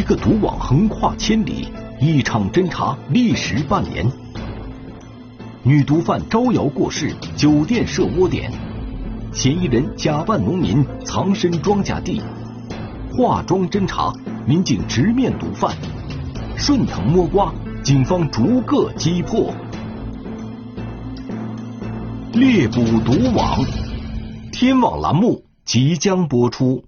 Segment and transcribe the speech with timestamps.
[0.00, 1.68] 一个毒网横跨千里，
[2.00, 4.10] 一场侦查历时半年。
[5.62, 8.50] 女毒贩招摇过市，酒店设窝点，
[9.30, 12.22] 嫌疑人假扮农民藏身庄稼地，
[13.12, 14.10] 化妆侦查，
[14.46, 15.76] 民警直面毒贩，
[16.56, 17.52] 顺藤摸瓜，
[17.84, 19.52] 警方逐个击破。
[22.32, 23.62] 猎捕毒网，
[24.50, 26.84] 天网栏目即将播出。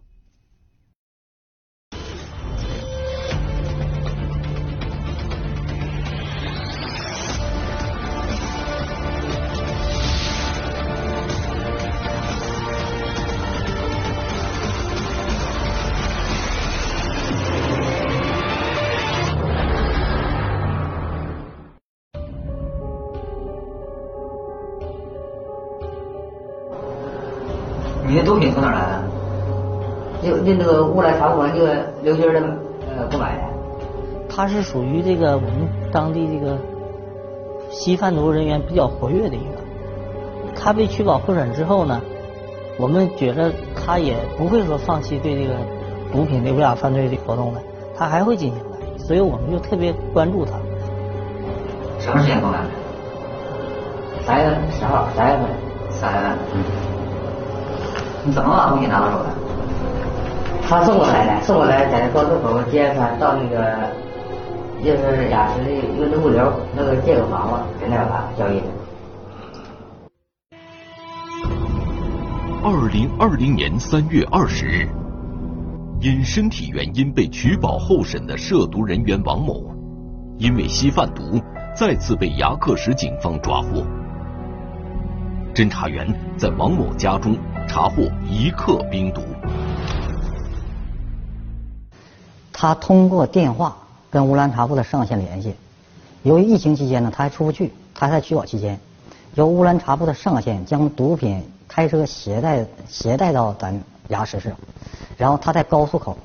[28.12, 29.02] 你的毒品从哪儿来的？
[30.22, 32.41] 就那那个乌兰察布那个刘军的
[32.94, 33.44] 呃购买的。
[34.28, 35.50] 他是属于这个我们
[35.91, 36.58] 当地这个
[37.70, 39.56] 吸贩毒人员比较活跃的一个。
[40.55, 42.02] 他被取保候审之后呢，
[42.78, 45.55] 我们觉得他也不会说放弃对这个
[46.12, 47.62] 毒品的违法犯罪的活动的，
[47.96, 50.52] 他还会进行的，所以我们就特别关注他。
[51.98, 52.68] 什么时间购买的？
[54.27, 55.48] 三月十号，三月份，
[55.88, 56.81] 三月份。
[58.24, 58.28] 嗯。
[58.28, 59.30] 你怎么把东西拿到手的？
[60.68, 63.90] 他送过来的，送过来在高速口接他到那个，
[64.82, 65.64] 就是雅石
[66.08, 68.66] 的物流，那个借个房子，在那把交易的。
[72.64, 74.88] 二零二零年三月二十日，
[76.00, 79.64] 因身体原因被取保候审的涉毒人员王某，
[80.38, 81.42] 因为吸贩毒，
[81.74, 83.84] 再次被牙克石警方抓获。
[85.52, 86.06] 侦查员
[86.38, 87.36] 在王某家中
[87.68, 89.22] 查获一克冰毒。
[92.52, 93.77] 他通过电话
[94.10, 95.55] 跟乌兰察布的上线联系，
[96.22, 98.78] 由于疫情期间呢，他还出不去，他在取保期间，
[99.34, 104.55] 由乌兰察布的上线将毒品开车携带携带到咱牙石市，
[105.17, 106.17] 然后他在高速口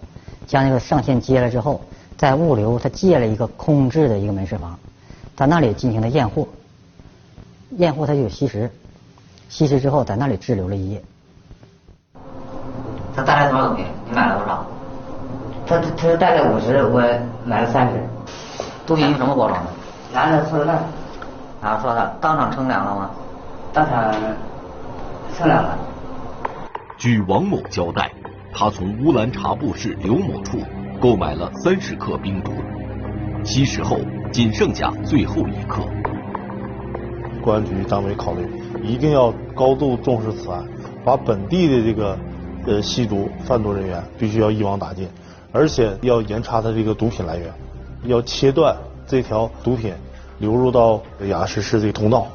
[0.46, 1.82] 将那个上线接了之后，
[2.18, 4.78] 在物流他借了一个空置的一个门市房，
[5.36, 6.48] 在那里进行了验货，
[7.78, 8.70] 验货他就有吸食，
[9.50, 11.02] 吸食之后在那里滞留了一夜。
[13.18, 13.84] 他带来多少东西？
[14.08, 14.64] 你买了多少？
[15.66, 17.02] 他他他带了五十，我
[17.44, 17.94] 买了三十。
[18.86, 19.72] 毒品用什么包装的？
[20.14, 20.80] 拿着塑料袋。
[21.60, 23.10] 拿塑料袋，当场称量了吗？
[23.74, 24.14] 当场
[25.36, 25.76] 称量了。
[27.00, 28.12] 据王某交代，
[28.54, 30.60] 他从乌兰察布市刘某处
[31.02, 32.52] 购买了三十克冰毒，
[33.44, 33.98] 吸食后
[34.32, 35.82] 仅剩下最后一克。
[37.44, 38.48] 公安局党委考虑，
[38.84, 40.64] 一定要高度重视此案，
[41.04, 42.16] 把本地的这个
[42.68, 45.08] 呃吸毒贩毒人员必须要一网打尽，
[45.52, 47.52] 而且要严查他这个毒品来源，
[48.04, 48.76] 要切断
[49.08, 49.94] 这条毒品
[50.38, 52.28] 流入到雅石市的通道。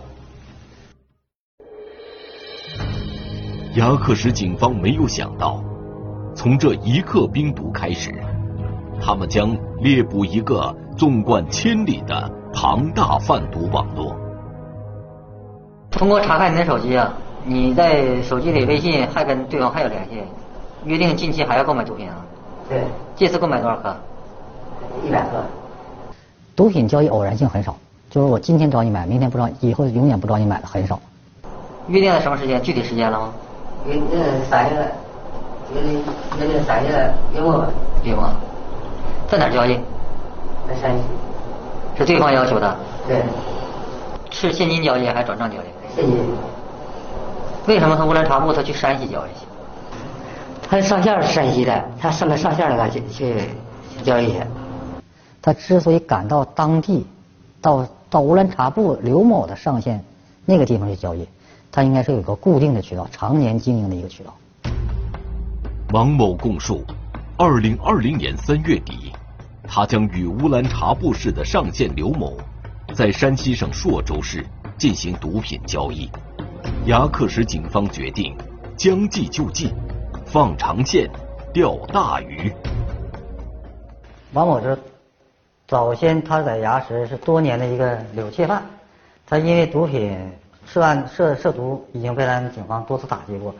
[3.76, 5.62] 牙克石警方没有想到，
[6.34, 8.10] 从这一克冰毒开始，
[9.00, 14.14] 他们将猎捕一个纵贯千里的庞大贩毒网络。
[15.90, 17.12] 通过查看你的手机啊，
[17.44, 20.22] 你在手机里微信还跟对方还有联系，
[20.84, 22.14] 约定近期还要购买毒品啊？
[22.68, 22.82] 对。
[23.16, 23.94] 这次购买多少克？
[25.04, 25.42] 一百克。
[26.54, 27.74] 毒品交易偶然性很少，
[28.10, 31.00] 就是我今天找你买，明天不找，以后永远不找你买的很少。
[31.88, 32.62] 约定了什么时间？
[32.62, 33.32] 具体时间了吗？
[33.86, 34.04] 约定
[34.48, 34.92] 三月，
[35.74, 36.02] 约定
[36.38, 37.64] 约定三月月末
[38.04, 38.30] 月末。
[39.28, 39.74] 在哪儿交易？
[40.68, 41.02] 在山西。
[41.96, 42.76] 是对方要求的？
[43.08, 43.22] 对。
[44.30, 45.66] 是现金交易还是转账交易？
[45.94, 46.16] 现金。
[47.66, 49.46] 为什么从乌兰察布他去山西交易去？
[50.68, 53.36] 他上线是山西的，他上面上线了去去
[54.02, 54.40] 交易去。
[55.40, 57.06] 他之所以赶到当地，
[57.60, 60.02] 到到乌兰察布刘某的上线
[60.44, 61.26] 那个地方去交易，
[61.70, 64.34] 他应该是有个固定的渠道，常年经营的一个渠道。
[65.92, 66.82] 王某供述，
[67.36, 69.12] 二零二零年三月底，
[69.68, 72.36] 他将与乌兰察布市的上线刘某。
[72.94, 74.44] 在山西省朔州市
[74.76, 76.10] 进行毒品交易，
[76.86, 78.36] 牙克石警方决定
[78.76, 79.72] 将计就计，
[80.26, 81.08] 放长线
[81.52, 82.52] 钓大鱼。
[84.32, 84.76] 王某是
[85.68, 88.64] 早先他在牙石是多年的一个柳窃犯，
[89.24, 90.18] 他因为毒品
[90.66, 93.54] 涉案涉涉毒已经被咱警方多次打击过。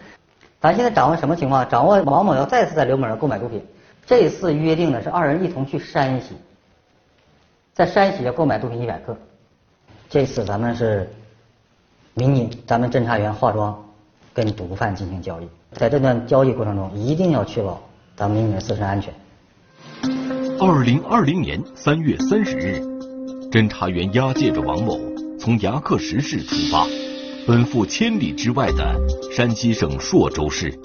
[0.61, 1.69] 咱现在掌握什么情况？
[1.69, 3.65] 掌握王某要再次在刘某那购买毒品，
[4.05, 6.35] 这次约定的是二人一同去山西。
[7.73, 9.17] 在山西要购买毒品一百克，
[10.11, 11.09] 这次咱们是
[12.15, 13.75] 民警，咱们侦查员化妆
[14.35, 17.81] 跟毒贩进行交易，在这段交易过程中，一定要确保
[18.15, 19.15] 咱们民警的自身安全。
[20.61, 22.83] 二零二零年三月三十日，
[23.51, 25.01] 侦查员押解着王某
[25.41, 26.87] 从牙克石市出发，
[27.47, 28.95] 奔赴千里之外的
[29.35, 30.79] 山西省朔州市。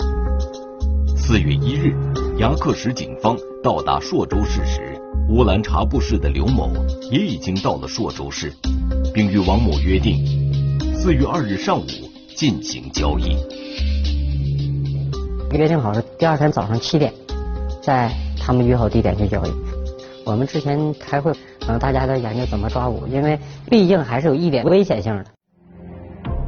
[1.18, 1.94] 四月一日，
[2.38, 4.98] 牙克石警方到达朔州市时，
[5.30, 6.72] 乌兰察布市的刘某
[7.12, 8.54] 也已经到了朔州市，
[9.14, 10.16] 并与王某约定
[11.08, 11.86] 四月二日上午
[12.36, 13.38] 进行交易。
[15.54, 17.14] 约定好是第二天早上七点，
[17.82, 19.52] 在他们约好地点去交易。
[20.26, 21.32] 我们之前开会，
[21.66, 23.40] 嗯，大家在研究怎么抓捕，因为
[23.72, 25.26] 毕竟还是有一点危险性的。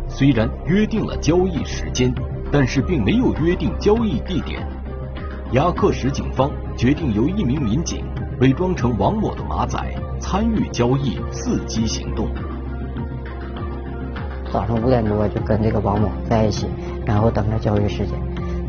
[0.09, 2.13] 虽然约定了交易时间，
[2.51, 4.67] 但是并没有约定交易地点。
[5.53, 8.03] 牙克石警方决定由一名民警
[8.41, 9.79] 伪装成王某的马仔，
[10.19, 12.27] 参与交易，伺机行动。
[14.51, 16.67] 早上五点多就跟这个王某在一起，
[17.05, 18.15] 然后等着交易时间。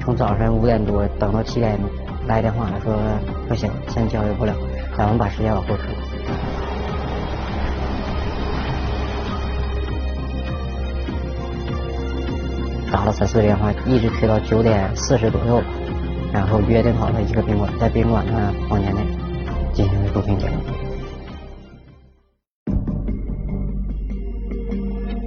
[0.00, 1.78] 从早晨五点多等到七点，
[2.26, 2.94] 来电话说
[3.48, 4.52] 不行，现在交易不了。
[4.96, 5.84] 咱们把时间往后推，
[12.92, 15.62] 打了三次电话，一直推到九点四十左右，
[16.32, 19.00] 然后约定好了一个宾馆，在宾馆的房间内
[19.72, 20.89] 进行毒品交易。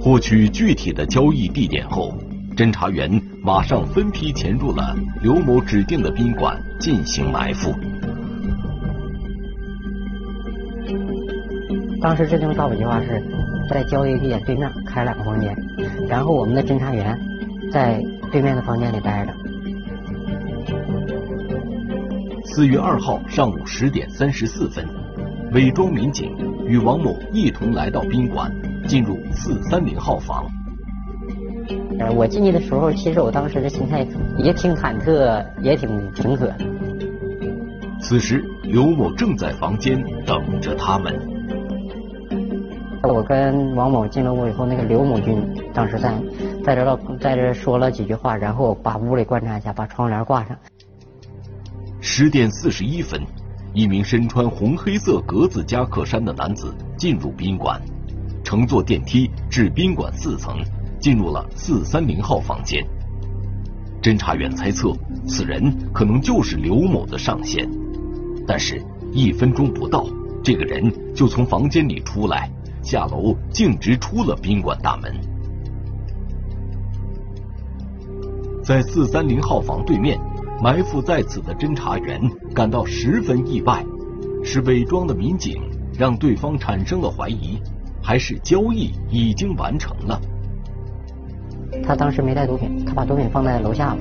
[0.04, 2.12] 获取具体的交易地点后，
[2.54, 3.10] 侦查员
[3.42, 7.74] 马上分批潜入了刘某指定的宾馆进行埋伏。
[12.02, 13.24] 当时制定的抓捕计划是
[13.70, 15.56] 在交易地点对面开两个房间，
[16.06, 17.18] 然后我们的侦查员
[17.72, 17.98] 在
[18.30, 19.32] 对面的房间里待着。
[22.44, 24.86] 四月二号上午十点三十四分，
[25.52, 26.30] 伪装民警
[26.66, 28.54] 与王某一同来到宾馆，
[28.86, 30.44] 进入四三零号房。
[31.98, 34.06] 呃，我进去的时候，其实我当时的心态
[34.38, 36.52] 也挺忐忑，也挺平和。
[38.00, 41.14] 此时，刘某正在房间等着他们。
[43.02, 46.12] 我跟王某进了屋以后，那个刘某军当时在
[46.64, 50.56] 在这唠在这说了几句话，然后把屋里观察一下，把窗帘挂上。
[52.00, 53.20] 十点四十一分，
[53.72, 57.80] 一名身穿红黑色格子夹克衫的男子进入宾馆，
[58.44, 60.56] 乘坐电梯至宾馆四层，
[61.00, 62.86] 进入了四三零号房间。
[64.00, 64.92] 侦查员猜测
[65.26, 67.68] 此人可能就是刘某的上线，
[68.46, 68.80] 但是，
[69.10, 70.06] 一分钟不到，
[70.42, 72.48] 这个人就从房间里出来。
[72.82, 75.10] 下楼径直出了宾馆大门，
[78.62, 80.20] 在四三零号房对面
[80.62, 82.20] 埋伏在此的侦查员
[82.54, 83.82] 感到十分意外：
[84.44, 85.62] 是伪装的民警
[85.98, 87.58] 让对方产生了怀疑，
[88.04, 90.20] 还是交易已经完成了？
[91.82, 93.98] 他当时没带毒品，他把毒品放在楼下了。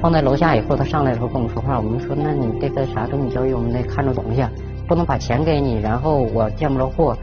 [0.00, 4.44] 放在楼下以后，他上来的时候跟我们说话，我们说：“那你这个啥跟你交易，我们得看着东西，
[4.86, 7.16] 不能把钱给你，然后我见不着货。”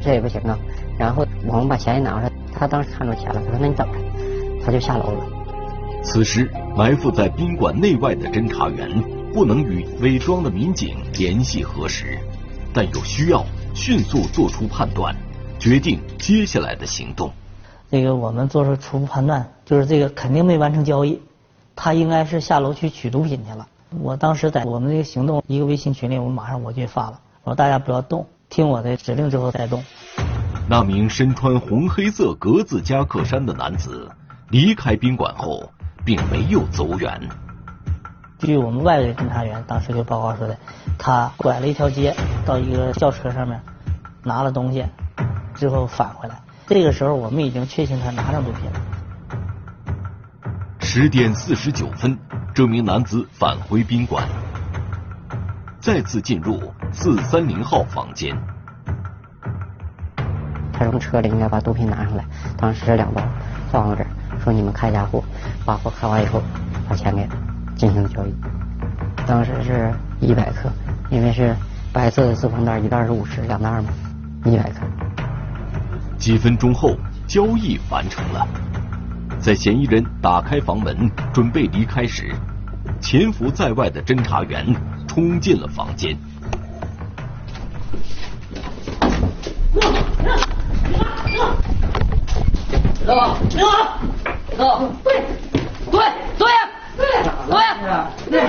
[0.00, 0.58] 这也不行啊！
[0.98, 3.98] 然后我们把钱一拿出来，他当时看着钱了，他说：“那你等着。”
[4.64, 5.24] 他就下楼了。
[6.02, 8.88] 此时埋伏在宾馆内外的侦查员
[9.32, 12.18] 不能与伪装的民警联系核实，
[12.72, 15.14] 但又需要迅速做出判断，
[15.62, 17.30] 决定接下来的行动。
[17.88, 21.22] 这个我们做出初步判断，就是这个肯定没完成交易，
[21.76, 23.64] 他应该是下楼去取毒品去了。
[24.00, 28.26] 我当时在我们这个行动一个微信群里，我马上我就发了，我说大家不要动。
[28.48, 29.84] 听我的指令之后再动。
[30.68, 34.10] 那名身穿红黑色格子夹克衫的男子
[34.50, 35.70] 离开宾馆后，
[36.04, 37.20] 并没有走远。
[38.40, 40.58] 据我们外围侦查员当时就报告说的，
[40.98, 43.60] 他拐了一条街，到一个轿车上面
[44.24, 44.84] 拿了东西，
[45.54, 46.36] 之后返回来。
[46.66, 48.80] 这个时候我们已经确信他拿上毒品了。
[50.80, 52.18] 十点四十九分，
[52.54, 54.26] 这名男子返回宾馆。
[55.80, 58.36] 再次进入四三零号房间，
[60.72, 62.24] 他从车里应该把毒品拿上来。
[62.56, 63.20] 当时这两包
[63.70, 64.06] 放到这儿，
[64.44, 65.24] 说你们开下货，
[65.64, 66.40] 把货开完以后
[66.88, 67.28] 把钱给
[67.74, 68.34] 进行交易。
[69.26, 70.70] 当时是一百克，
[71.10, 71.56] 因为是
[71.92, 73.88] 白色的四方袋，一袋是五十，两袋嘛，
[74.44, 74.80] 一百克。
[76.22, 78.46] 几分钟后，交易完成了。
[79.40, 82.32] 在嫌疑人打开房门准备离开时，
[83.00, 84.64] 潜伏在外的侦查员。
[85.08, 86.16] 冲进了房间。
[93.04, 93.58] 走，走，
[94.56, 95.24] 走，对，
[95.90, 96.00] 对，
[96.38, 97.04] 对呀，对，
[97.50, 98.40] 对呀，对，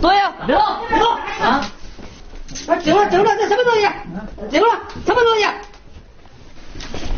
[0.00, 1.64] 对呀，别动，别动啊！
[2.66, 3.88] 啊，警了，警了，这什么东西？
[4.50, 4.68] 警了，
[5.06, 5.46] 什么东西？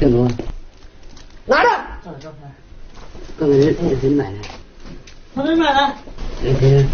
[0.03, 0.29] 警了，
[1.47, 1.69] 拿着。
[2.05, 2.53] 照照片。
[3.39, 4.39] 刚才那谁买的？
[5.33, 5.95] 从哪买的？
[6.43, 6.85] 那谁？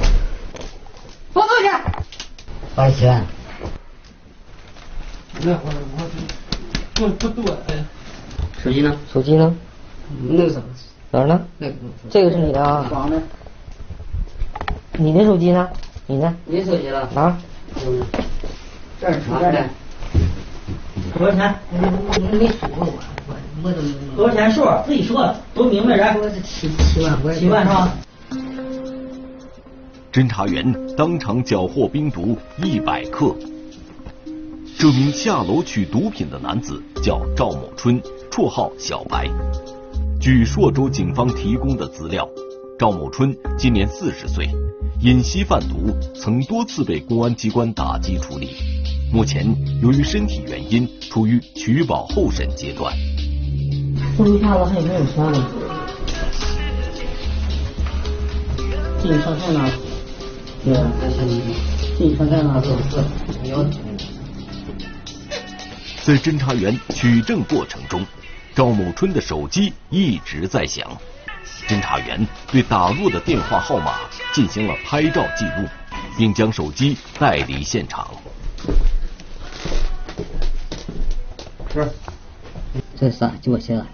[1.32, 1.68] 放东西。
[2.74, 3.24] 八十七万。
[5.40, 5.74] 那会儿
[7.00, 7.82] 我不不多哎。
[8.62, 8.94] 手机呢？
[9.10, 9.56] 手机呢？
[10.28, 10.60] 那个啥？
[11.10, 11.46] 哪儿呢？
[11.56, 11.74] 那个。
[12.10, 12.86] 这个是你的啊。
[12.90, 13.22] 房的。
[14.98, 15.66] 你的手机呢？
[16.06, 16.36] 你呢？
[16.44, 17.08] 你手机了？
[17.14, 17.40] 啊。
[17.86, 18.04] 嗯。
[19.00, 19.66] 这是啥的？
[21.18, 21.52] 多少钱？
[21.72, 22.86] 你你你说我
[23.26, 23.34] 我
[23.64, 24.64] 我都没多少钱数？
[24.86, 26.16] 自己说，都明白人。
[26.20, 27.18] 我是七七万。
[27.34, 27.92] 七万是吧？
[30.12, 33.34] 侦查员当场缴获冰毒一百克。
[34.78, 39.28] 这名下楼取毒品的男子叫赵某春，绰号小白。
[40.20, 42.28] 据朔州警方提供的资料，
[42.78, 44.48] 赵某春今年四十岁，
[45.00, 48.54] 因吸贩毒曾多次被公安机关打击处理。
[49.10, 49.46] 目前
[49.80, 52.94] 由于身体原因，处于取保候审阶段。
[54.16, 55.50] 搜一下子还有没有钱了？
[59.02, 59.70] 进上菜呢？
[60.62, 60.74] 对，
[61.96, 62.62] 进上菜呢？
[62.62, 63.64] 是有。
[66.02, 68.04] 在侦查员取证过程中，
[68.54, 70.86] 赵某春的手机一直在响。
[71.66, 73.94] 侦查员对打入的电话号码
[74.34, 74.74] 进行了。
[74.84, 75.66] 拍照记录，
[76.16, 78.10] 并将手机带离现场。
[81.72, 81.88] 是，
[82.96, 83.32] 这啥？
[83.40, 83.84] 就我写的。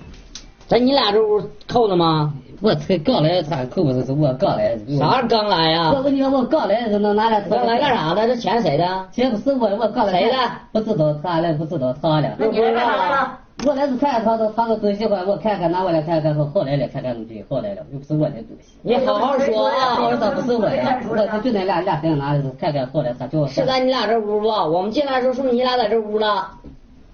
[0.67, 2.33] 咱你俩这屋扣的吗？
[2.61, 4.79] 我才刚来，他扣的是我刚来。
[4.99, 5.93] 啥刚来呀？
[5.93, 7.41] 我跟你说，我刚来他能拿来。
[7.43, 8.27] 刚来干啥的？
[8.27, 9.09] 这钱谁的？
[9.13, 10.13] 钱不是我，我刚来。
[10.13, 10.37] 谁的？
[10.73, 12.35] 不知道，他来不知道他了。
[12.39, 13.39] 那你来干啥？
[13.65, 18.75] 我来是看看他，他他都喜欢我看看，拿过来看看，说好来了，看看东西好来了，又不是我的东西。
[18.83, 19.97] 你好好说啊！
[20.03, 21.01] 我说不是我的，
[21.33, 23.47] 我就那俩俩在拿的，看看好来，他叫我。
[23.47, 24.49] 是在你俩这屋不？
[24.49, 26.51] 我们进来的时候是不是你俩在这屋了？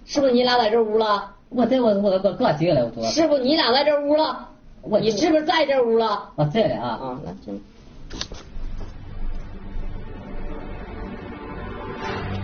[0.06, 1.30] 是不是你俩在这屋了？
[1.50, 3.02] 我在我我我刚进来，我说。
[3.04, 4.48] 是不你俩在这屋了？
[4.82, 6.30] 我你是不是在这屋了？
[6.36, 6.88] 我在了啊。
[7.02, 7.62] 啊，来进。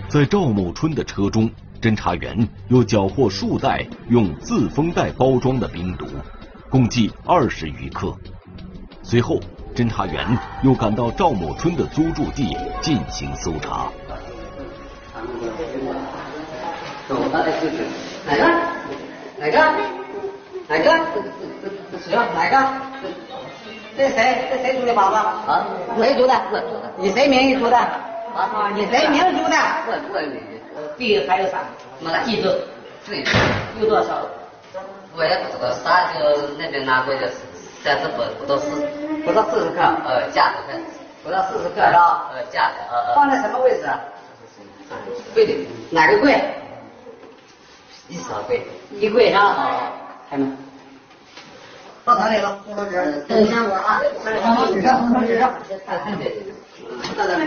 [0.09, 1.49] 在赵某春的车中，
[1.81, 6.07] 侦查员又缴获数袋用自封袋包装的冰毒，
[6.69, 8.15] 共计二十余克。
[9.03, 9.39] 随后，
[9.75, 10.25] 侦查员
[10.63, 13.89] 又赶到赵某春的租住地进行搜查。
[18.25, 18.43] 哪个？
[19.39, 19.57] 哪个？
[20.67, 20.91] 哪个？
[22.03, 22.25] 谁啊？
[22.33, 22.67] 哪个？
[23.95, 24.49] 这谁？
[24.51, 25.15] 这谁租的房子？
[25.15, 25.67] 啊？
[25.97, 26.33] 谁租的？
[26.51, 26.91] 我租的。
[27.07, 27.77] 以谁名义租的？
[27.77, 28.71] 啊？
[28.75, 29.55] 以谁名租的？
[30.97, 31.59] 地还有啥？
[31.99, 32.49] 没了，记住。
[33.07, 33.23] 对。
[33.79, 34.25] 有多少？
[35.15, 36.19] 我也不知道，啥就
[36.57, 37.21] 那边拿过去
[37.83, 38.69] 三十不不到四，
[39.25, 40.79] 不到四十克，呃，价值的，
[41.23, 42.29] 不到四十克是吧？
[42.33, 43.15] 呃，价值，呃。
[43.15, 43.89] 放在什么位置？
[45.33, 45.67] 柜里。
[45.89, 46.39] 哪个柜？
[48.09, 49.91] 一少柜，衣柜上啊，
[50.29, 50.55] 开门。
[52.05, 52.57] 到哪里了？
[53.27, 54.01] 等一下我啊。
[54.41, 55.53] 红纸上，红纸上。
[55.67, 55.77] 对
[56.17, 56.53] 对对。
[57.17, 57.43] 到哪里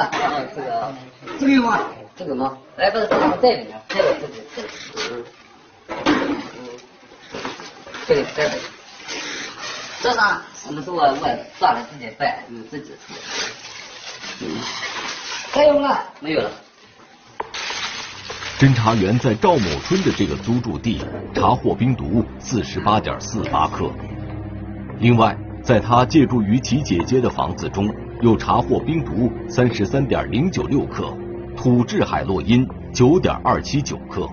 [0.00, 0.10] 了？
[0.12, 0.48] 嗯。
[0.54, 0.94] 这个，
[1.38, 1.78] 这个，这个吗？
[2.16, 2.58] 这个吗？
[2.76, 4.68] 哎，不是，在里面，这个，这个，这个，
[8.06, 8.54] 这个这里。
[10.02, 10.42] 这啥？
[10.54, 13.14] 什么是我我抓了自己办，嗯，自己出。
[15.52, 15.98] 还有吗？
[16.20, 16.50] 没有了。
[18.58, 21.02] 侦查员在赵某春的这个租住地
[21.34, 23.90] 查获冰毒四十八点四八克，
[24.98, 27.88] 另外，在他借住于其姐姐的房子中，
[28.20, 31.12] 又查获冰毒三十三点零九六克，
[31.56, 34.28] 土制海洛因九点二七九克。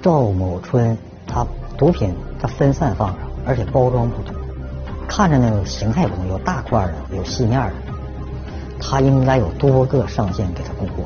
[0.00, 4.34] 赵某春他毒品他分散放上，而且包装不同，
[5.06, 7.72] 看着那个形态不同，有大块的，有细面的。
[8.80, 11.04] 他应该有多个上线给他供货。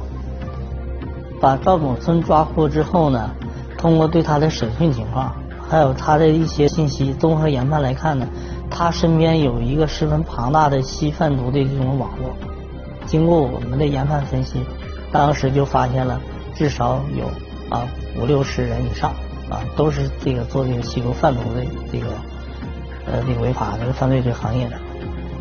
[1.40, 3.30] 把赵某春抓获之后呢，
[3.76, 5.34] 通过对他的审讯情况，
[5.68, 8.28] 还有他的一些信息综合研判来看呢，
[8.74, 12.34] 他身边有一个十分庞大的吸贩毒的这种网络。
[13.06, 14.64] 经过我们的研判分析，
[15.12, 16.20] 当时就发现了
[16.54, 17.26] 至少有
[17.68, 17.86] 啊
[18.18, 19.12] 五六十人以上
[19.50, 22.06] 啊，都是这个做这个吸毒贩毒的这个
[23.06, 24.76] 呃这个违法的犯罪这个行业的。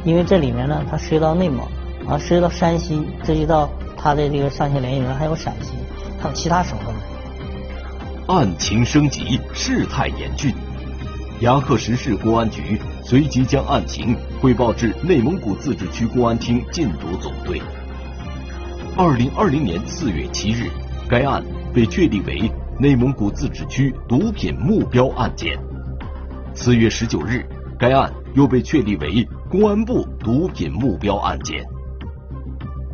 [0.04, 1.66] 因为这里面呢，它涉及到内蒙。
[2.08, 5.74] 啊，涉及到山西，涉及到他的这个上线联系人还有陕西，
[6.20, 6.96] 还有其他省份。
[8.26, 10.52] 案情升级，事态严峻，
[11.42, 17.60] 牙克石市公安局随即将案情汇报至内蒙古自治区公安厅禁毒总队。
[18.96, 20.70] 二零二零年四月七日，
[21.10, 21.44] 该案
[21.74, 25.58] 被确立为内蒙古自治区毒品目标案件。
[26.54, 27.44] 四月十九日，
[27.80, 31.66] 该案又被确立为公安部毒品目标案件。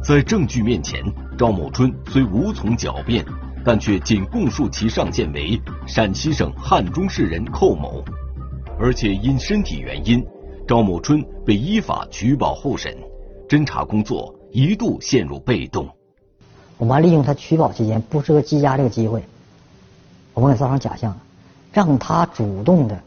[0.02, 1.04] 在证据面前，
[1.38, 3.26] 赵某春虽无从狡辩，
[3.66, 8.02] 但却仅供述其上线为陕西省汉中市人寇某，
[8.80, 10.24] 而且因身体原因，
[10.68, 12.96] 赵某春被依法取保候审，
[13.50, 15.90] 侦查工作一度陷入被动。
[16.78, 19.24] 我们利用他取保期间不适合羁押这个机会，
[20.36, 21.20] 我们给造成假象，
[21.74, 23.02] 让他主动的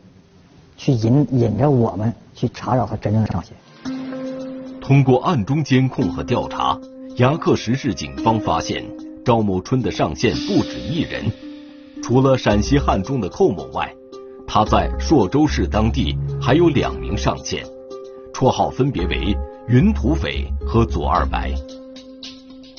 [0.77, 3.57] 去引引着我们去查找他真正的上线。
[4.81, 6.77] 通过暗中监控和调查，
[7.19, 8.85] 牙克石市警方发现
[9.25, 11.31] 赵某春的上线不止一人，
[12.03, 13.95] 除了陕西汉中的寇某外，
[14.53, 17.65] 他在朔州市当地还有两名上线，
[18.35, 19.33] 绰号分别为
[19.69, 21.55] 云土匪和左二白。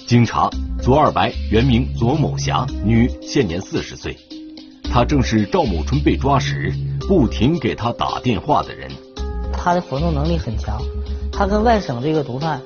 [0.05, 0.49] 经查，
[0.81, 4.17] 左二白原名左某霞，女，现年四十岁。
[4.91, 6.73] 她正是赵某春被抓时
[7.07, 8.91] 不停给他打电话的人。
[9.53, 10.77] 他的活动能力很强，
[11.31, 12.61] 他跟外省这个毒贩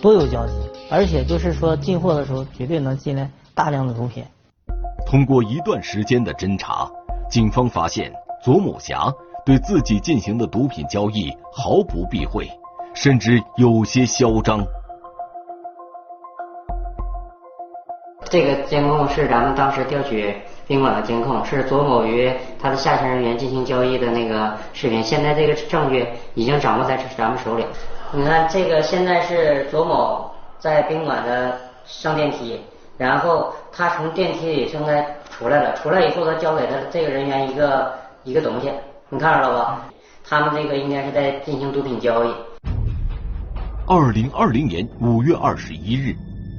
[0.00, 0.52] 多有交集，
[0.90, 4.24] 而且就是说进货的时候绝对能进来大量的毒品。
[5.06, 6.90] 通过一段时间的侦查，
[7.30, 9.14] 警方发现左某霞
[9.46, 12.50] 对自己进行的毒品交易毫不避讳，
[12.92, 14.66] 甚至有些嚣张。
[18.24, 20.34] 这个监控是咱们当时调取
[20.66, 25.00] 宾馆的监控，是左某与他的下线人员进行交易的那个视频。
[25.04, 27.64] 现在这个证据已经掌握在咱们手里。
[28.10, 32.60] 你看，这个现在是左某在宾馆的上电梯，
[32.98, 37.92] 然后他从电梯里现在出来了，出来以后他交给他这个人员一个
[38.24, 38.70] 一个东西，
[39.10, 39.84] 你看着了吧？
[40.24, 42.32] 他们这个应该是在进行毒品交易。
[43.86, 46.14] 二零二零年五月二十一日，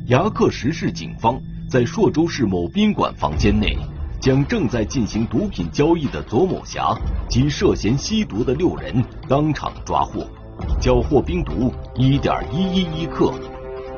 [0.07, 1.39] 牙克石市警方。
[1.69, 3.75] 在朔州市某宾馆房间内，
[4.19, 6.95] 将正在进行毒品交易的左某霞
[7.27, 10.23] 及涉嫌吸毒的六人当场抓获，
[10.79, 13.33] 缴获冰毒一点一一一克，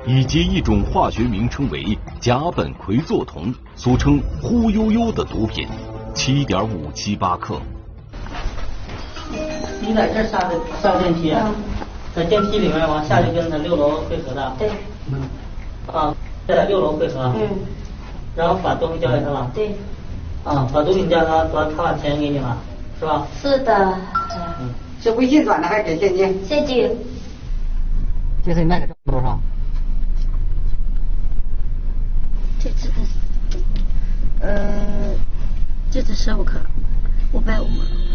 [0.08, 5.68] 以及一种化学名称为甲苯喹唑酮（俗称“忽悠悠”的毒品）
[6.16, 7.62] 七点五七八克。
[9.82, 11.36] 你在这下的上电梯，
[12.16, 14.54] 在电梯里面往下去跟他六楼汇合的。
[14.58, 14.70] 对。
[15.94, 16.16] 啊。
[16.48, 17.50] 在六楼汇合，嗯，
[18.36, 19.70] 然后把东西交给他了，对，
[20.44, 22.56] 啊，把毒品交给他，他他把钱给你了，
[23.00, 23.26] 是吧？
[23.42, 23.98] 是的，
[24.62, 24.70] 嗯，
[25.02, 26.46] 是微信转的还是给现金？
[26.46, 26.96] 现金。
[28.44, 29.40] 这次你卖的多少？
[32.60, 33.58] 这次的，
[34.42, 35.05] 呃，
[35.96, 36.60] 这次十五克，
[37.32, 37.68] 五百五。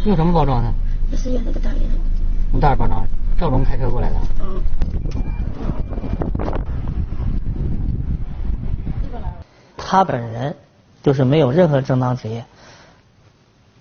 [0.05, 0.71] 用什么包装的？
[1.11, 1.93] 这是用那个袋里的。
[2.53, 3.07] 用袋包装，
[3.39, 4.17] 赵龙开车过来的。
[4.43, 4.63] 嗯。
[9.79, 10.55] 他本人
[11.03, 12.45] 就是没有任何正当职业，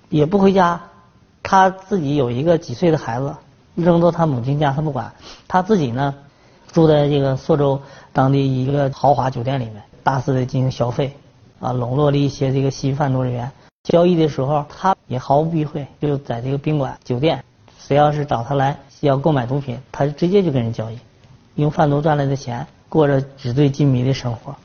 [0.07, 0.79] 也不回家，
[1.43, 3.35] 他自己有一个几岁的孩子，
[3.75, 5.11] 扔到他母亲家他不管，
[5.45, 6.15] 他自己呢
[6.71, 7.81] 住在这个朔州
[8.13, 11.17] 当地一个豪华酒店里面，大肆的进行消费，
[11.59, 13.51] 啊，笼络了一些这个吸贩毒人员。
[13.89, 17.43] 交易的时候他也毫不避讳，就在这个宾馆酒店，
[17.79, 20.97] 谁要是找他来要购买毒品，他就直接就跟人交易，
[21.55, 24.55] 用贩毒赚来的钱过着纸醉金迷的生活。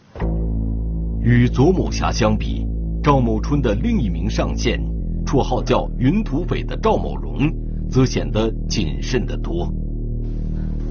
[1.22, 2.66] 与左某霞相比，
[3.02, 4.78] 赵某春的另一名上线，
[5.24, 7.50] 绰号叫“云土匪”的赵某荣，
[7.90, 9.66] 则显得谨慎得多。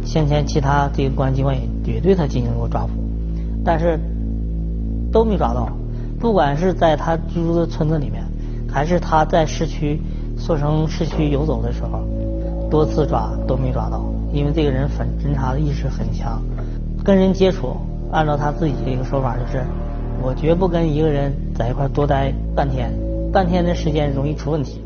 [0.04, 2.94] 先前其他这个公安机关也对他进行过抓捕，
[3.64, 4.00] 但是
[5.12, 5.70] 都没抓到。
[6.20, 8.23] 不管是在他居住的村子里面，
[8.74, 10.02] 还是他在市区
[10.36, 12.04] 朔城市区游走的时候，
[12.72, 14.04] 多次抓都没抓到。
[14.34, 16.42] 因为这个人反侦查的意识很强，
[17.06, 17.78] 跟人接触，
[18.12, 19.64] 按照他自己的一个说法就是。
[20.22, 22.94] 我绝不跟一个人在一块多待半天，
[23.32, 24.82] 半天的时间容易出问题。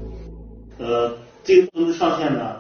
[0.79, 1.11] 呃，
[1.43, 2.55] 这个村子上线呢，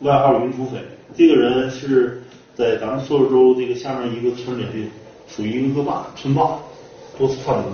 [0.00, 0.78] 外号云土匪。
[1.14, 2.22] 这个人是
[2.54, 4.88] 在咱们朔州这个下面一个村里的，
[5.28, 6.58] 属于一个霸村霸，
[7.18, 7.64] 多次犯案。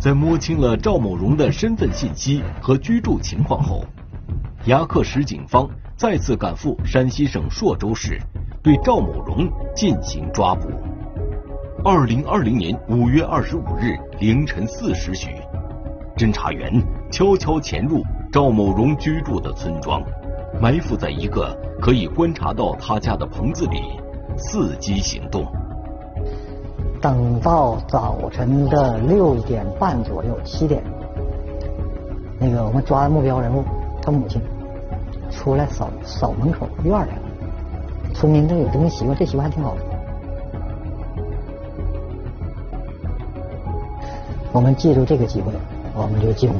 [0.00, 3.84] 在摸清了赵某荣的身份信息和居住情况后，
[4.64, 8.18] 牙克石警方再次赶赴山西省朔州市，
[8.62, 10.70] 对赵某荣进行抓捕。
[11.84, 15.28] 二零二零年五月二十五日凌晨四时许，
[16.16, 16.82] 侦查员
[17.12, 20.02] 悄悄潜入赵某荣居住的村庄，
[20.62, 23.78] 埋伏在一个可以观察到他家的棚子里，
[24.38, 25.44] 伺机行动。
[27.00, 30.82] 等到早晨的六点半左右，七点，
[32.38, 33.64] 那个我们抓的目标人物，
[34.02, 34.40] 他母亲
[35.30, 37.22] 出来扫扫门口院来了。
[38.12, 39.80] 村民都有这么习惯，这习惯还挺好的。
[44.52, 45.52] 我们借助这个机会，
[45.94, 46.52] 我们就进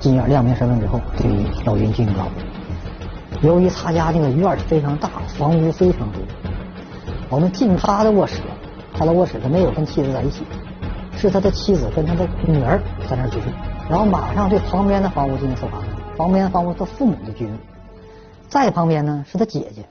[0.00, 1.30] 进院亮明身份之后，对
[1.64, 3.46] 老云进行抓捕。
[3.46, 6.20] 由于他家那个院非常大，房屋非常多，
[7.28, 8.40] 我们进他的卧室，
[8.98, 10.44] 他的卧室他没有跟妻子在一起，
[11.16, 13.46] 是他的妻子跟他的女儿在那儿居住，
[13.88, 15.78] 然后马上对旁边的房屋进行搜查，
[16.16, 17.52] 旁边的房屋他父母的居住，
[18.48, 19.84] 再旁边呢是他姐姐。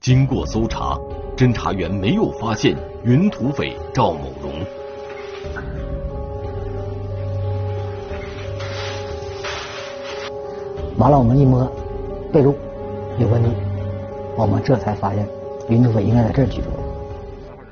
[0.00, 0.96] 经过搜查，
[1.36, 4.52] 侦查员没有发现云土匪赵某荣。
[10.96, 11.68] 完了，我们一摸
[12.32, 12.54] 被褥
[13.18, 13.50] 有问题，
[14.36, 15.26] 我们这才发现
[15.68, 16.68] 云土匪应该在这儿居住。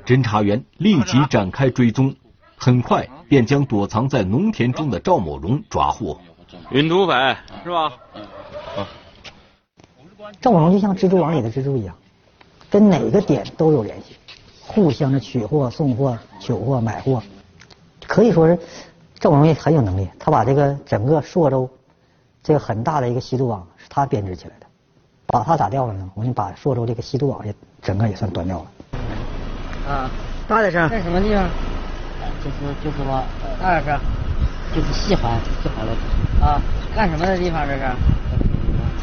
[0.07, 2.15] 侦查员立即展开追踪，
[2.55, 6.17] 很快便将躲藏在农田中的赵某荣抓获。
[6.71, 7.13] 云土匪
[7.65, 7.91] 是吧？
[10.39, 11.93] 赵某荣就像蜘蛛网里的蜘蛛一样，
[12.69, 14.15] 跟哪个点都有联系，
[14.65, 17.21] 互相的取货、送货、取货、买货，
[18.07, 18.57] 可以说是
[19.19, 20.07] 赵某荣也很有能力。
[20.17, 21.69] 他把这个整个朔州
[22.41, 24.67] 这个很大的一个吸毒网是他编织起来的，
[25.25, 28.71] 把他打掉了呢，我们把朔州这个吸毒网也整个也算端掉了。
[29.87, 30.09] 啊，
[30.47, 30.89] 大点声。
[30.89, 31.47] 这什么地方？
[32.43, 33.23] 就是就是说，
[33.61, 33.99] 大点声，
[34.75, 35.31] 就是西环
[35.63, 35.91] 西环路。
[36.43, 36.61] 啊，
[36.95, 37.79] 干什么的地方这是？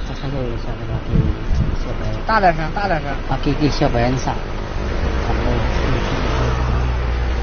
[0.07, 1.11] 这还有一些那个给
[1.81, 2.07] 小白。
[2.27, 3.11] 大点声，大点声。
[3.29, 4.35] 啊，给给小白人啥。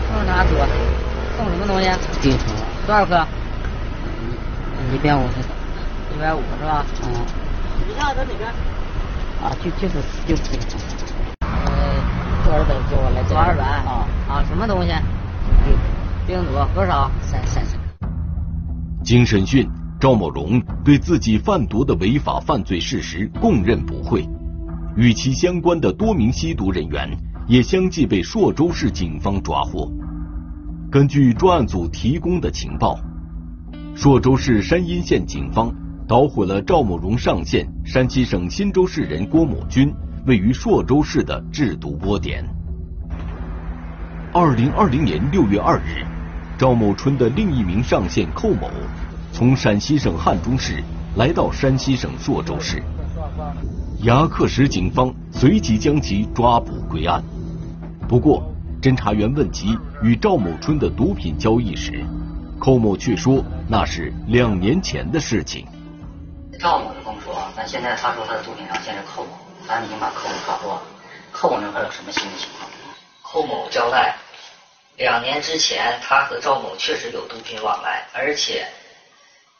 [0.08, 0.68] 送啥多？
[1.38, 1.90] 送什么东西？
[2.22, 2.46] 冰糖。
[2.86, 3.26] 多少颗？
[4.94, 5.40] 一百五十。
[6.16, 6.86] 一百五是吧？
[7.04, 7.26] 嗯。
[7.88, 8.50] 你看在哪边？
[9.42, 9.96] 啊，就就是
[10.28, 11.11] 就是这个。
[12.52, 13.24] 多少本给我来？
[13.30, 13.64] 多少本？
[13.64, 14.92] 啊啊，什么东西？
[16.28, 17.10] 冰毒多少？
[17.22, 17.78] 三三十。
[19.02, 19.66] 经审讯，
[20.02, 24.28] 赵某荣对自己贩毒的违法犯罪事实供认不讳，
[24.98, 27.10] 与其相关的多名吸毒人员
[27.48, 29.90] 也相继被朔州市警方抓获。
[30.92, 33.00] 根据专案组提供的情报，
[33.96, 35.74] 朔州市山阴县警方
[36.06, 39.94] 捣毁了赵某荣上线山西省忻州市人郭某军
[40.26, 42.46] 位于朔州市的制毒窝点。
[44.34, 46.06] 二零二零年六月二日，
[46.58, 48.70] 赵某春的另一名上线寇某，
[49.32, 50.84] 从陕西省汉中市
[51.16, 52.82] 来到山西省朔州市，
[54.04, 57.24] 牙克石警方随即将其抓捕归案。
[58.08, 58.44] 不过，
[58.82, 62.06] 侦查员问及与赵某春的毒品交易时，
[62.60, 65.66] 寇某却说那是两年前的事情。
[66.60, 69.30] 赵某就跟我说，咱现在他说他的毒品上线是寇某，
[69.72, 70.82] 咱已经把寇某抓获了。
[71.32, 72.70] 寇某那块有什么新的情况？
[73.24, 74.18] 寇某交代，
[74.98, 78.68] 两年之前他和赵某确实有毒品往来，而且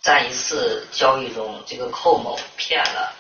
[0.02, 3.14] 在一次交易中，这个寇某骗了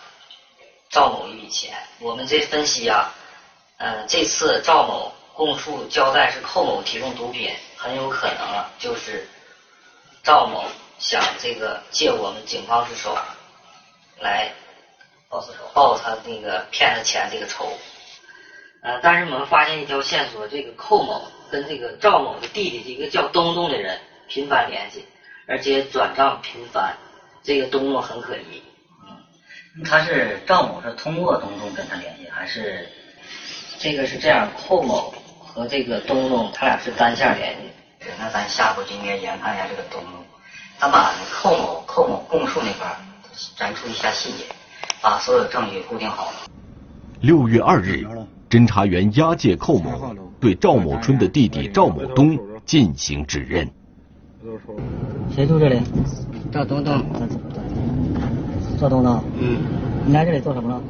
[0.90, 1.78] 赵某一笔钱。
[2.00, 3.14] 我们这分析啊，
[3.78, 9.26] 嗯，这次赵某供述交代是寇某提供毒品，很有可能啊，就是
[10.24, 10.66] 赵某
[11.00, 13.18] 想这个借我们警方之手
[14.20, 14.52] 来
[15.32, 17.66] 报仇，报他那个骗他钱这个仇。
[18.84, 25.06] 呃，但是我们发现一条线索，这个寇某跟这个赵某的弟弟，一个叫东东的人频繁联系，
[25.48, 26.98] 而且转账频繁，
[27.42, 28.62] 这个东东很可疑。
[29.08, 32.90] 嗯，他是赵某是通过东东跟他联系，还是
[33.80, 34.52] 这个是这样？
[34.68, 37.72] 寇某和这个东东他俩是单线联系。
[38.20, 40.26] 那咱下回就应该研判一下这个东东，
[40.80, 42.98] 咱把寇某寇某供述那块儿
[43.56, 44.46] 摘出一下细节，
[45.02, 46.32] 把所有证据固定好。
[47.22, 48.06] 六月二日。
[48.50, 53.66] 侦查员押解寇某，对赵某春的弟弟赵某东进行指认。
[55.34, 55.80] 谁住这里？
[56.52, 57.02] 赵东东。
[58.78, 59.24] 赵东东。
[59.40, 59.58] 嗯。
[60.06, 60.82] 你来这里做什么了？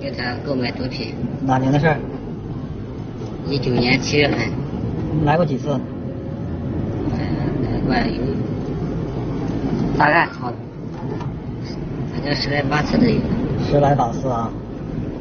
[0.00, 1.14] 给他购买毒品。
[1.46, 1.96] 哪年的事？
[3.46, 4.38] 一九年七月份。
[5.24, 5.78] 来过几次？
[7.88, 8.34] 来过有，
[9.96, 10.52] 大概好，
[12.22, 13.18] 反正十来八次的有。
[13.66, 14.46] 十来把次啊。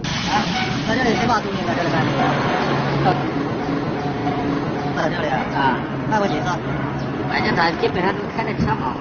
[0.06, 0.46] 啊
[0.88, 2.14] 在这里是把东西在这里卖的，
[4.96, 5.26] 在这里
[5.58, 6.46] 啊，卖过几次？
[7.28, 8.94] 反正他基本上都开的车嘛，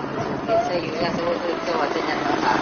[0.49, 2.57] 每次有些时候都叫我这边等他。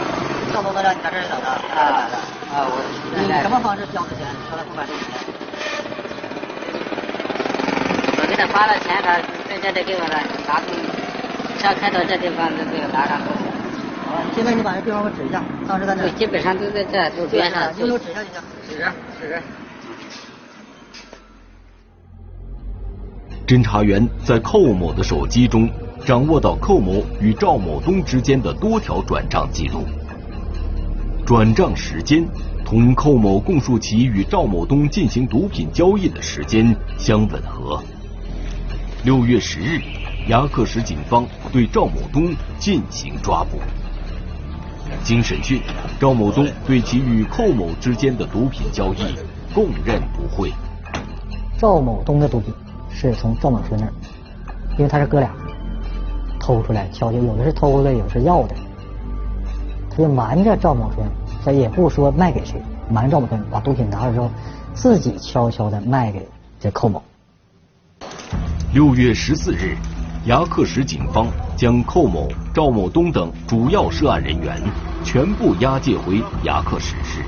[0.52, 1.54] 赵东东让你在这里等他？
[1.70, 2.10] 啊
[2.50, 2.82] 啊，我
[3.14, 4.26] 你什么方式交的钱？
[4.50, 5.22] 交的不管这个钱？
[8.18, 10.18] 我给他发了钱，他在这里给我了，
[10.50, 10.74] 拿出
[11.62, 13.22] 车开到这地方就给我拿上。
[14.08, 16.02] 好，现在你把这地方给我指一下，当时在那。
[16.02, 17.70] 对，基本上都在这都边上。
[17.76, 18.40] 你有指一下就行？
[19.20, 19.42] 指指。
[23.46, 25.68] 侦查员在寇某的手机中
[26.06, 29.84] 掌握到寇某与赵某东之间的多条转账记录，
[31.26, 32.26] 转账时间
[32.64, 37.82] 同寇某供述其与赵某东进行毒品交易的时间相吻合。
[39.04, 39.80] 六月十日，
[40.28, 43.58] 牙克石警方对赵某东进行抓捕。
[45.04, 45.60] 经审讯，
[45.98, 49.16] 赵某东对其与寇某之间的毒品交易
[49.54, 50.52] 供认不讳。
[51.58, 52.52] 赵某东的毒品
[52.90, 53.92] 是从赵某春那儿，
[54.76, 55.30] 因为他是哥俩，
[56.38, 58.54] 偷出来悄悄，有的是偷的，有的是要的，
[59.90, 61.06] 他就瞒着赵某春，
[61.44, 64.30] 他也不说卖给谁，瞒着赵某春把毒品拿了之后，
[64.74, 66.26] 自己悄悄的卖给
[66.60, 67.02] 这寇某。
[68.72, 69.76] 六月十四日，
[70.26, 71.26] 牙克石警方
[71.56, 74.60] 将寇某、赵某东等主要涉案人员
[75.02, 77.22] 全部押解回牙克石市。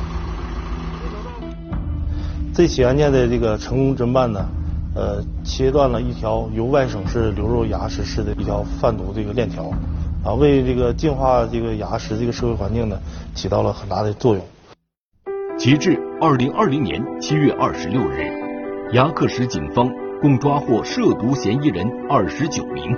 [2.52, 4.44] 这起案件的这个成功侦办呢，
[4.94, 9.70] 呃，切断了一条由外省市流入牙石市的一条贩毒这个链条，
[10.22, 12.98] 啊，为这个净化这个牙石这个社会环境呢，
[13.34, 14.44] 起到了很大的作用。
[15.56, 18.30] 截至二零二零年七月二十六日，
[18.92, 19.88] 牙克石警方
[20.20, 22.94] 共抓获涉毒嫌疑人二十九名，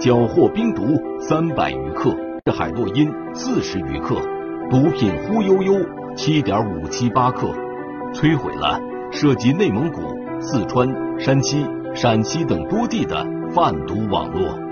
[0.00, 0.82] 缴获冰毒
[1.20, 2.12] 三百余克，
[2.52, 4.16] 海洛因四十余克，
[4.68, 5.74] 毒品忽悠悠
[6.16, 7.46] 七点五七八克，
[8.12, 8.80] 摧毁了
[9.12, 10.00] 涉及内蒙古、
[10.40, 14.63] 四川、山西、陕西等多地的贩毒网络。